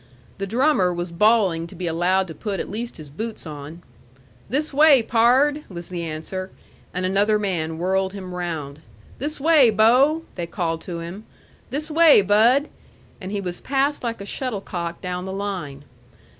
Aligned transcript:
The 0.39 0.47
drummer 0.47 0.91
was 0.91 1.11
bawling 1.11 1.67
to 1.67 1.75
be 1.75 1.85
allowed 1.85 2.27
to 2.27 2.33
put 2.33 2.59
at 2.59 2.71
least 2.71 2.97
his 2.97 3.11
boots 3.11 3.45
on. 3.45 3.83
"This 4.49 4.73
way, 4.73 5.03
Pard," 5.03 5.63
was 5.69 5.89
the 5.89 6.01
answer; 6.01 6.49
and 6.91 7.05
another 7.05 7.37
man 7.37 7.77
whirled 7.77 8.13
him 8.13 8.33
round. 8.33 8.79
"This 9.19 9.39
way, 9.39 9.69
Beau!" 9.69 10.23
they 10.33 10.47
called 10.47 10.81
to 10.85 11.01
him; 11.01 11.25
"This 11.69 11.91
way, 11.91 12.23
Budd!" 12.23 12.69
and 13.21 13.31
he 13.31 13.41
was 13.41 13.61
passed 13.61 14.03
like 14.03 14.19
a 14.19 14.25
shuttle 14.25 14.59
cock 14.61 15.01
down 15.01 15.25
the 15.25 15.31
line. 15.33 15.83